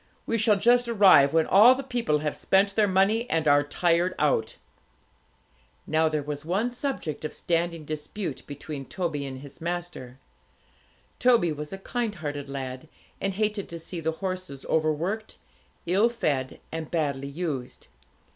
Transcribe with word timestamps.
We 0.25 0.39
shall 0.39 0.55
just 0.55 0.87
arrive 0.87 1.31
when 1.31 1.45
all 1.45 1.75
the 1.75 1.83
people 1.83 2.21
have 2.25 2.35
spent 2.35 2.73
their 2.75 2.87
money, 2.87 3.29
and 3.29 3.47
are 3.47 3.61
tired 3.61 4.15
out.' 4.17 4.57
Now 5.85 6.09
there 6.09 6.23
was 6.23 6.43
one 6.43 6.71
subject 6.71 7.23
of 7.23 7.35
standing 7.35 7.85
dispute 7.85 8.41
between 8.47 8.85
Toby 8.85 9.27
and 9.27 9.41
his 9.41 9.61
master. 9.61 10.17
Toby 11.19 11.51
was 11.51 11.71
a 11.71 11.77
kind 11.77 12.15
hearted 12.15 12.49
lad, 12.49 12.89
and 13.21 13.35
hated 13.35 13.69
to 13.69 13.77
see 13.77 13.99
the 13.99 14.13
horses 14.13 14.65
over 14.67 14.91
worked, 14.91 15.37
ill 15.85 16.09
fed, 16.09 16.59
and 16.71 16.89
badly 16.89 17.27
used. 17.27 17.85